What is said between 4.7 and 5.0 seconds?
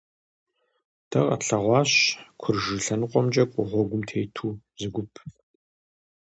зы